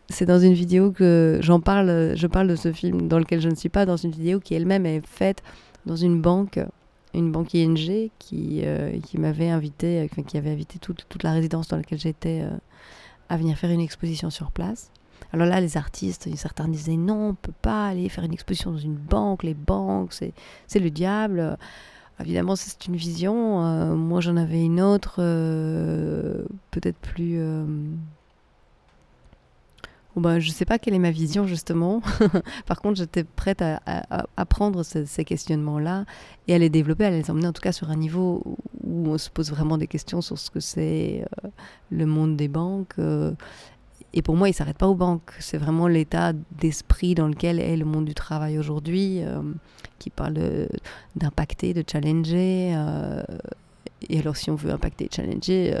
c'est 0.08 0.26
dans 0.26 0.38
une 0.38 0.54
vidéo 0.54 0.90
que 0.92 1.38
j'en 1.42 1.60
parle, 1.60 2.12
je 2.14 2.26
parle 2.26 2.48
de 2.48 2.56
ce 2.56 2.72
film 2.72 3.08
dans 3.08 3.18
lequel 3.18 3.40
je 3.40 3.48
ne 3.48 3.54
suis 3.54 3.68
pas, 3.68 3.86
dans 3.86 3.96
une 3.96 4.10
vidéo 4.10 4.40
qui 4.40 4.54
elle-même 4.54 4.86
est 4.86 5.06
faite 5.06 5.42
dans 5.86 5.96
une 5.96 6.20
banque 6.20 6.58
une 7.14 7.32
banque 7.32 7.54
ING 7.54 8.10
qui, 8.18 8.62
euh, 8.64 8.98
qui 9.00 9.18
m'avait 9.18 9.48
invité, 9.48 10.10
qui 10.26 10.36
avait 10.36 10.50
invité 10.50 10.78
toute, 10.78 11.06
toute 11.08 11.22
la 11.22 11.32
résidence 11.32 11.68
dans 11.68 11.76
laquelle 11.76 11.98
j'étais 11.98 12.42
euh, 12.42 12.56
à 13.28 13.36
venir 13.36 13.56
faire 13.56 13.70
une 13.70 13.80
exposition 13.80 14.30
sur 14.30 14.50
place. 14.50 14.90
Alors 15.32 15.46
là, 15.46 15.60
les 15.60 15.76
artistes, 15.76 16.28
certains 16.36 16.68
disaient 16.68 16.96
non, 16.96 17.14
on 17.14 17.28
ne 17.30 17.36
peut 17.36 17.54
pas 17.62 17.88
aller 17.88 18.08
faire 18.08 18.24
une 18.24 18.32
exposition 18.32 18.72
dans 18.72 18.78
une 18.78 18.96
banque, 18.96 19.42
les 19.42 19.54
banques, 19.54 20.12
c'est 20.12 20.78
le 20.78 20.90
diable. 20.90 21.56
Évidemment, 22.20 22.56
c'est 22.56 22.86
une 22.86 22.96
vision. 22.96 23.64
Euh, 23.64 23.94
moi, 23.94 24.20
j'en 24.20 24.36
avais 24.36 24.62
une 24.62 24.80
autre, 24.80 25.16
peut-être 26.70 26.98
plus 26.98 27.38
ben, 30.16 30.38
je 30.38 30.48
ne 30.48 30.52
sais 30.52 30.64
pas 30.64 30.78
quelle 30.78 30.94
est 30.94 31.00
ma 31.00 31.10
vision 31.10 31.46
justement. 31.46 32.00
Par 32.66 32.80
contre, 32.80 32.98
j'étais 32.98 33.24
prête 33.24 33.62
à, 33.62 33.80
à, 34.36 34.44
prendre 34.46 34.82
ces 34.84 35.24
questionnements-là 35.24 36.04
et 36.46 36.54
à 36.54 36.58
les 36.58 36.70
développer, 36.70 37.04
à 37.04 37.10
les 37.10 37.30
emmener 37.30 37.48
en 37.48 37.52
tout 37.52 37.62
cas 37.62 37.72
sur 37.72 37.90
un 37.90 37.96
niveau 37.96 38.42
où 38.84 39.08
on 39.08 39.18
se 39.18 39.28
pose 39.28 39.50
vraiment 39.50 39.76
des 39.76 39.88
questions 39.88 40.20
sur 40.20 40.38
ce 40.38 40.50
que 40.50 40.60
c'est 40.60 41.24
euh, 41.44 41.48
le 41.90 42.06
monde 42.06 42.36
des 42.36 42.48
banques. 42.48 42.94
Euh. 44.14 44.18
et 44.18 44.22
pour 44.22 44.36
moi, 44.36 44.48
il 44.48 44.52
ne 44.52 44.56
s'arrête 44.56 44.78
pas 44.78 44.88
aux 44.88 44.94
banques. 44.94 45.32
C'est 45.40 45.58
vraiment 45.58 45.88
l'état 45.88 46.32
d'esprit 46.58 47.14
dans 47.14 47.28
lequel 47.28 47.60
est 47.60 47.76
le 47.76 47.84
monde 47.84 48.04
du 48.04 48.14
travail 48.14 48.58
aujourd'hui, 48.58 49.22
euh, 49.22 49.42
qui 49.98 50.10
parle 50.10 50.38
d'impacter, 51.16 51.74
de, 51.74 51.84
challenger. 51.86 52.76
et 54.08 54.18
alors, 54.18 54.36
si 54.36 54.50
on 54.50 54.54
veut 54.54 54.70
impacter, 54.70 55.08
challenger 55.10 55.78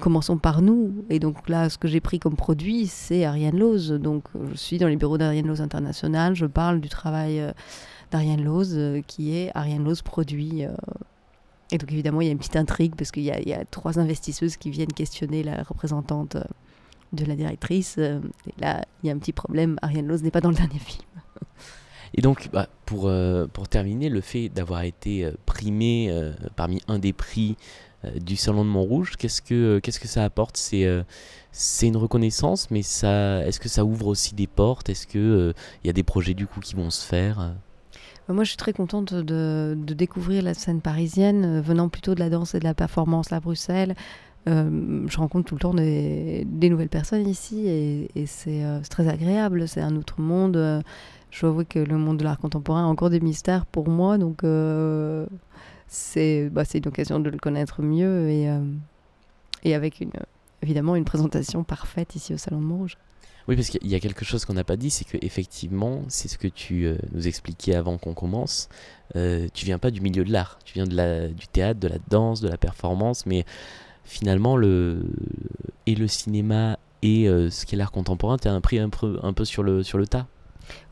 commençons 0.00 0.38
par 0.38 0.62
nous. 0.62 1.04
Et 1.10 1.18
donc 1.18 1.48
là, 1.48 1.68
ce 1.68 1.78
que 1.78 1.88
j'ai 1.88 2.00
pris 2.00 2.18
comme 2.18 2.36
produit, 2.36 2.86
c'est 2.86 3.24
Ariane 3.24 3.58
Loz. 3.58 3.92
Donc 3.92 4.24
je 4.50 4.56
suis 4.56 4.78
dans 4.78 4.88
les 4.88 4.96
bureaux 4.96 5.18
d'Ariane 5.18 5.46
Loz 5.46 5.60
International, 5.60 6.34
je 6.34 6.46
parle 6.46 6.80
du 6.80 6.88
travail 6.88 7.40
euh, 7.40 7.52
d'Ariane 8.10 8.42
Loz, 8.42 8.74
euh, 8.76 9.00
qui 9.06 9.36
est 9.36 9.50
Ariane 9.54 9.84
Loz 9.84 10.02
produit. 10.02 10.64
Euh. 10.64 10.74
Et 11.70 11.78
donc 11.78 11.90
évidemment, 11.92 12.20
il 12.20 12.26
y 12.26 12.28
a 12.28 12.32
une 12.32 12.38
petite 12.38 12.56
intrigue, 12.56 12.94
parce 12.96 13.10
qu'il 13.10 13.24
y, 13.24 13.30
a 13.30 13.64
trois 13.64 13.98
investisseuses 13.98 14.56
qui 14.56 14.70
viennent 14.70 14.92
questionner 14.92 15.42
la 15.42 15.62
représentante 15.62 16.36
de 17.14 17.24
la 17.24 17.36
directrice. 17.36 17.98
Et 17.98 18.20
là, 18.58 18.84
il 19.02 19.06
y 19.06 19.10
a 19.10 19.14
un 19.14 19.18
petit 19.18 19.32
problème, 19.32 19.78
Ariane 19.82 20.06
Loz 20.06 20.22
n'est 20.22 20.30
pas 20.30 20.40
dans 20.40 20.50
le 20.50 20.56
dernier 20.56 20.78
film. 20.78 21.04
Et 22.16 22.22
donc, 22.22 22.48
bah, 22.52 22.68
pour, 22.86 23.10
pour 23.52 23.68
terminer, 23.68 24.08
le 24.08 24.20
fait 24.20 24.48
d'avoir 24.48 24.82
été 24.82 25.28
primé 25.46 26.14
parmi 26.54 26.80
un 26.86 26.98
des 26.98 27.12
prix 27.12 27.56
euh, 28.04 28.18
du 28.18 28.36
Salon 28.36 28.64
de 28.64 28.70
Montrouge. 28.70 29.16
Qu'est-ce 29.18 29.42
que, 29.42 29.54
euh, 29.54 29.80
qu'est-ce 29.80 30.00
que 30.00 30.08
ça 30.08 30.24
apporte? 30.24 30.56
C'est, 30.56 30.84
euh, 30.84 31.02
c'est 31.52 31.86
une 31.86 31.96
reconnaissance, 31.96 32.70
mais 32.70 32.82
ça, 32.82 33.44
est-ce 33.46 33.60
que 33.60 33.68
ça 33.68 33.84
ouvre 33.84 34.06
aussi 34.06 34.34
des 34.34 34.46
portes? 34.46 34.88
Est-ce 34.88 35.06
qu'il 35.06 35.54
il 35.82 35.86
y 35.86 35.90
a 35.90 35.92
des 35.92 36.02
projets 36.02 36.34
du 36.34 36.46
coup 36.46 36.60
qui 36.60 36.74
vont 36.74 36.90
se 36.90 37.04
faire? 37.04 37.54
Moi, 38.28 38.44
je 38.44 38.48
suis 38.48 38.56
très 38.56 38.72
contente 38.72 39.12
de, 39.12 39.76
de, 39.76 39.94
découvrir 39.94 40.42
la 40.42 40.54
scène 40.54 40.80
parisienne, 40.80 41.60
venant 41.60 41.90
plutôt 41.90 42.14
de 42.14 42.20
la 42.20 42.30
danse 42.30 42.54
et 42.54 42.58
de 42.58 42.64
la 42.64 42.72
performance 42.72 43.32
à 43.32 43.40
Bruxelles. 43.40 43.94
Je 44.46 45.16
rencontre 45.16 45.48
tout 45.48 45.54
le 45.54 45.60
temps 45.60 45.74
des, 45.74 46.46
nouvelles 46.68 46.88
personnes 46.88 47.26
ici 47.26 47.66
et, 47.66 48.10
et 48.14 48.26
c'est, 48.26 48.62
très 48.90 49.08
agréable. 49.08 49.66
C'est 49.68 49.80
un 49.80 49.96
autre 49.96 50.20
monde. 50.20 50.82
je 51.30 51.40
dois 51.40 51.50
avouer 51.50 51.64
que 51.64 51.78
le 51.78 51.96
monde 51.98 52.18
de 52.18 52.24
l'art 52.24 52.38
contemporain 52.38 52.84
a 52.84 52.86
encore 52.86 53.10
des 53.10 53.20
mystères 53.20 53.66
pour 53.66 53.88
moi, 53.88 54.18
donc 54.18 54.42
c'est 55.94 56.48
bah, 56.50 56.64
une 56.74 56.88
occasion 56.88 57.20
de 57.20 57.30
le 57.30 57.38
connaître 57.38 57.82
mieux 57.82 58.28
et, 58.28 58.48
euh, 58.48 58.64
avec 59.64 60.02
évidemment 60.62 60.96
une 60.96 61.04
présentation 61.04 61.64
parfaite 61.64 62.16
ici 62.16 62.34
au 62.34 62.38
Salon 62.38 62.60
de 62.60 62.64
Montrouge. 62.64 62.98
Oui, 63.46 63.56
parce 63.56 63.68
qu'il 63.68 63.86
y 63.86 63.94
a 63.94 64.00
quelque 64.00 64.24
chose 64.24 64.46
qu'on 64.46 64.54
n'a 64.54 64.64
pas 64.64 64.76
dit, 64.76 64.88
c'est 64.88 65.04
que 65.04 65.18
effectivement, 65.20 66.02
c'est 66.08 66.28
ce 66.28 66.38
que 66.38 66.48
tu 66.48 66.86
euh, 66.86 66.96
nous 67.12 67.28
expliquais 67.28 67.74
avant 67.74 67.98
qu'on 67.98 68.14
commence. 68.14 68.70
Euh, 69.16 69.48
tu 69.52 69.66
viens 69.66 69.78
pas 69.78 69.90
du 69.90 70.00
milieu 70.00 70.24
de 70.24 70.32
l'art, 70.32 70.58
tu 70.64 70.74
viens 70.74 70.86
du 70.86 71.46
théâtre, 71.48 71.78
de 71.78 71.88
la 71.88 71.98
danse, 72.08 72.40
de 72.40 72.48
la 72.48 72.56
performance, 72.56 73.26
mais 73.26 73.44
finalement, 74.04 74.56
le, 74.56 75.02
et 75.86 75.94
le 75.94 76.06
cinéma 76.06 76.78
et 77.02 77.28
euh, 77.28 77.50
ce 77.50 77.66
qu'est 77.66 77.76
l'art 77.76 77.92
contemporain, 77.92 78.38
tu 78.38 78.48
as 78.48 78.60
pris 78.60 78.78
un 78.78 78.88
peu, 78.88 79.18
un 79.22 79.32
peu 79.32 79.44
sur, 79.44 79.62
le, 79.62 79.82
sur 79.82 79.98
le 79.98 80.06
tas? 80.06 80.26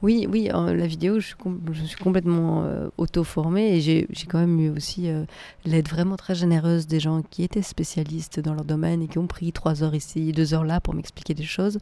Oui, 0.03 0.27
oui, 0.31 0.51
la 0.53 0.87
vidéo, 0.87 1.19
je 1.19 1.29
suis 1.29 1.97
complètement 1.97 2.65
euh, 2.65 2.89
auto-formée 2.99 3.77
et 3.77 3.81
j'ai 3.81 4.07
quand 4.29 4.39
même 4.39 4.61
eu 4.61 4.69
aussi 4.69 5.09
euh, 5.09 5.25
l'aide 5.65 5.89
vraiment 5.89 6.17
très 6.17 6.35
généreuse 6.35 6.87
des 6.87 7.01
gens 7.01 7.23
qui 7.23 7.43
étaient 7.43 7.63
spécialistes 7.63 8.39
dans 8.39 8.53
leur 8.53 8.67
domaine 8.67 9.01
et 9.01 9.09
qui 9.09 9.19
ont 9.19 9.27
pris 9.27 9.51
trois 9.53 9.83
heures 9.83 9.95
ici, 9.95 10.33
deux 10.33 10.53
heures 10.53 10.65
là 10.65 10.81
pour 10.81 10.93
m'expliquer 10.93 11.33
des 11.33 11.45
choses. 11.45 11.79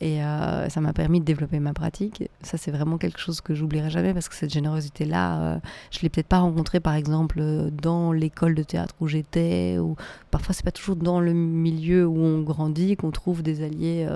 Et 0.00 0.24
euh, 0.24 0.68
ça 0.70 0.80
m'a 0.80 0.92
permis 0.92 1.20
de 1.20 1.24
développer 1.26 1.60
ma 1.60 1.74
pratique. 1.74 2.24
Ça, 2.42 2.56
c'est 2.56 2.70
vraiment 2.70 2.96
quelque 2.96 3.18
chose 3.18 3.40
que 3.40 3.54
j'oublierai 3.54 3.90
jamais 3.90 4.14
parce 4.14 4.28
que 4.28 4.34
cette 4.34 4.52
générosité-là, 4.52 5.60
je 5.90 6.00
l'ai 6.00 6.08
peut-être 6.08 6.26
pas 6.26 6.38
rencontrée, 6.38 6.80
par 6.80 6.94
exemple, 6.94 7.42
dans 7.70 8.12
l'école 8.12 8.54
de 8.54 8.62
théâtre 8.62 8.94
où 9.00 9.08
j'étais, 9.08 9.76
ou 9.78 9.96
parfois 10.30 10.54
c'est 10.54 10.64
pas 10.64 10.72
toujours 10.72 10.96
dans 10.96 11.20
le 11.20 11.34
milieu 11.34 12.06
où 12.06 12.16
on 12.18 12.40
grandit 12.40 12.96
qu'on 12.96 13.10
trouve 13.10 13.42
des 13.42 13.62
alliés 13.62 14.08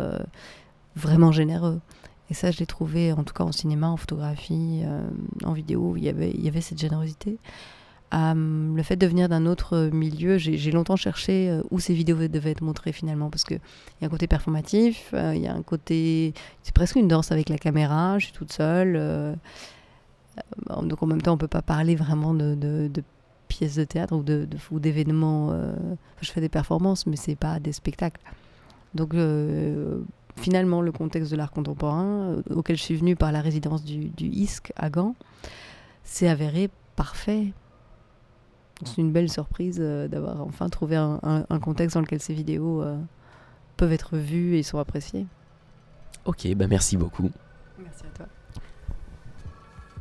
vraiment 0.96 1.32
généreux. 1.32 1.80
Et 2.30 2.34
ça, 2.34 2.50
je 2.50 2.58
l'ai 2.58 2.66
trouvé, 2.66 3.12
en 3.12 3.22
tout 3.22 3.34
cas 3.34 3.44
en 3.44 3.52
cinéma, 3.52 3.88
en 3.88 3.96
photographie, 3.96 4.82
euh, 4.84 5.06
en 5.44 5.52
vidéo, 5.52 5.94
il 5.96 6.04
y 6.04 6.08
avait, 6.08 6.30
il 6.30 6.42
y 6.42 6.48
avait 6.48 6.62
cette 6.62 6.80
générosité. 6.80 7.38
Euh, 8.14 8.74
le 8.74 8.82
fait 8.82 8.96
de 8.96 9.06
venir 9.06 9.28
d'un 9.28 9.46
autre 9.46 9.90
milieu, 9.92 10.38
j'ai 10.38 10.70
longtemps 10.70 10.96
cherché 10.96 11.50
euh, 11.50 11.62
où 11.70 11.80
ces 11.80 11.94
vidéos 11.94 12.28
devaient 12.28 12.52
être 12.52 12.62
montrées 12.62 12.92
finalement, 12.92 13.30
parce 13.30 13.44
qu'il 13.44 13.60
y 14.00 14.04
a 14.04 14.06
un 14.06 14.10
côté 14.10 14.26
performatif, 14.26 15.12
il 15.12 15.40
y 15.40 15.46
a 15.46 15.54
un 15.54 15.62
côté... 15.62 16.32
C'est 16.62 16.74
presque 16.74 16.96
une 16.96 17.08
danse 17.08 17.32
avec 17.32 17.48
la 17.48 17.58
caméra, 17.58 18.18
je 18.18 18.26
suis 18.26 18.34
toute 18.34 18.52
seule. 18.52 19.36
donc 20.82 21.02
en 21.02 21.06
même 21.06 21.22
temps, 21.22 21.32
on 21.32 21.36
ne 21.36 21.40
peut 21.40 21.48
pas 21.48 21.62
parler 21.62 21.96
vraiment 21.96 22.34
de, 22.34 22.54
de, 22.54 23.02
pièces 23.48 23.76
de 23.76 23.84
théâtre 23.84 24.14
ou 24.14 24.80
d'événements. 24.80 25.52
je 26.20 26.30
fais 26.30 26.40
des 26.40 26.48
performances, 26.48 27.06
mais 27.06 27.16
c'est 27.16 27.36
pas 27.36 27.58
des 27.58 27.72
spectacles. 27.72 28.20
Donc 28.94 29.14
finalement 30.36 30.80
le 30.80 30.92
contexte 30.92 31.30
de 31.30 31.36
l'art 31.36 31.50
contemporain, 31.50 32.34
euh, 32.34 32.42
auquel 32.54 32.76
je 32.76 32.82
suis 32.82 32.96
venue 32.96 33.16
par 33.16 33.32
la 33.32 33.40
résidence 33.40 33.84
du, 33.84 34.08
du 34.10 34.26
ISC 34.26 34.72
à 34.76 34.90
Gand, 34.90 35.14
s'est 36.02 36.28
avéré 36.28 36.70
parfait. 36.96 37.52
C'est 38.82 38.98
une 38.98 39.12
belle 39.12 39.30
surprise 39.30 39.78
euh, 39.80 40.08
d'avoir 40.08 40.40
enfin 40.42 40.68
trouvé 40.68 40.96
un, 40.96 41.20
contexte 41.60 41.94
dans 41.94 42.00
lequel 42.00 42.20
ces 42.20 42.34
vidéos 42.34 42.82
euh, 42.82 42.98
peuvent 43.76 43.92
être 43.92 44.16
vues 44.16 44.56
et 44.56 44.62
sont 44.62 44.78
appréciées. 44.78 45.26
Ok, 46.24 46.46
bah 46.56 46.66
merci 46.66 46.96
beaucoup. 46.96 47.30
Merci 47.78 48.04
à 48.06 48.16
toi. 48.16 48.26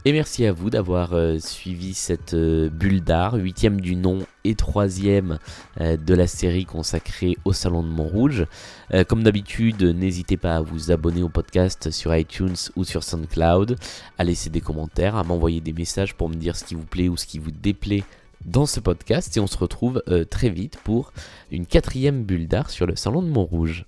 Et 0.06 0.12
merci 0.12 0.46
à 0.46 0.52
vous 0.52 0.70
d'avoir 0.70 1.14
euh, 1.14 1.40
suivi 1.40 1.94
cette 1.94 2.34
euh, 2.34 2.70
bulle 2.70 3.00
d'art, 3.00 3.36
huitième 3.36 3.80
du 3.80 3.96
nom 3.96 4.20
et 4.44 4.54
troisième 4.54 5.40
euh, 5.80 5.96
de 5.96 6.14
la 6.14 6.28
série 6.28 6.66
consacrée 6.66 7.38
au 7.46 7.54
Salon 7.54 7.84
de 7.84 7.88
Montrouge. 7.88 8.46
comme 9.08 9.24
d'habitude, 9.24 9.82
n'hésitez 9.82 10.36
pas 10.36 10.58
à 10.58 10.62
vous 10.62 10.92
abonner 10.92 11.24
au 11.24 11.30
podcast 11.30 11.90
sur 11.90 12.14
iTunes 12.14 12.56
ou 12.76 12.84
sur 12.84 13.02
SoundCloud, 13.02 13.78
à 14.18 14.24
laisser 14.26 14.50
des 14.50 14.60
commentaires, 14.60 15.16
à 15.16 15.24
m'envoyer 15.24 15.62
des 15.62 15.74
messages 15.74 16.16
pour 16.16 16.28
me 16.28 16.36
dire 16.36 16.58
ce 16.58 16.66
qui 16.66 16.76
vous 16.76 16.86
plaît 16.86 17.08
ou 17.08 17.16
ce 17.16 17.26
qui 17.26 17.40
vous 17.40 17.52
déplaît 17.52 18.04
dans 18.46 18.66
ce 18.66 18.80
podcast. 18.80 19.36
Et 19.38 19.40
on 19.40 19.48
se 19.48 19.58
retrouve 19.58 20.04
très 20.30 20.50
vite 20.50 20.78
pour 20.84 21.14
une 21.52 21.66
quatrième 21.66 22.24
bulle 22.24 22.48
d'art 22.48 22.70
sur 22.70 22.86
le 22.86 22.96
Salon 22.96 23.22
de 23.22 23.30
Montrouge. 23.30 23.86